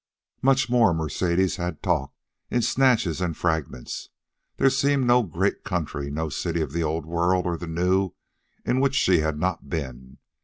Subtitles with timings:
[0.41, 2.17] Much more Mercedes had talked,
[2.49, 4.09] in snatches and fragments.
[4.57, 8.13] There seemed no great country nor city of the old world or the new
[8.65, 10.17] in which she had not been.